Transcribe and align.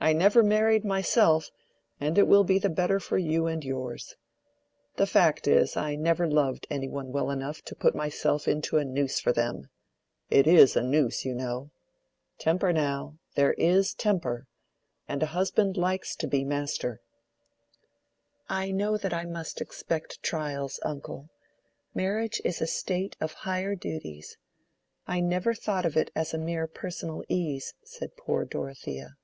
I 0.00 0.12
never 0.12 0.44
married 0.44 0.84
myself, 0.84 1.50
and 1.98 2.16
it 2.18 2.28
will 2.28 2.44
be 2.44 2.60
the 2.60 2.68
better 2.70 3.00
for 3.00 3.18
you 3.18 3.48
and 3.48 3.64
yours. 3.64 4.14
The 4.94 5.08
fact 5.08 5.48
is, 5.48 5.76
I 5.76 5.96
never 5.96 6.28
loved 6.30 6.68
any 6.70 6.86
one 6.88 7.10
well 7.10 7.32
enough 7.32 7.62
to 7.62 7.74
put 7.74 7.96
myself 7.96 8.46
into 8.46 8.78
a 8.78 8.84
noose 8.84 9.18
for 9.18 9.32
them. 9.32 9.68
It 10.30 10.46
is 10.46 10.76
a 10.76 10.84
noose, 10.84 11.24
you 11.24 11.34
know. 11.34 11.72
Temper, 12.38 12.72
now. 12.72 13.18
There 13.34 13.54
is 13.54 13.92
temper. 13.92 14.46
And 15.08 15.20
a 15.20 15.26
husband 15.34 15.76
likes 15.76 16.14
to 16.14 16.28
be 16.28 16.44
master." 16.44 17.00
"I 18.48 18.70
know 18.70 18.98
that 18.98 19.12
I 19.12 19.24
must 19.24 19.60
expect 19.60 20.22
trials, 20.22 20.78
uncle. 20.84 21.28
Marriage 21.92 22.40
is 22.44 22.62
a 22.62 22.68
state 22.68 23.16
of 23.20 23.32
higher 23.32 23.74
duties. 23.74 24.38
I 25.08 25.18
never 25.18 25.54
thought 25.54 25.84
of 25.84 25.96
it 25.96 26.12
as 26.14 26.32
mere 26.34 26.68
personal 26.68 27.24
ease," 27.28 27.74
said 27.82 28.16
poor 28.16 28.44
Dorothea. 28.44 29.16